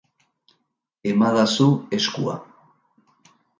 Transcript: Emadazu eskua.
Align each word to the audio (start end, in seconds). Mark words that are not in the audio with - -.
Emadazu 1.11 1.69
eskua. 1.99 2.35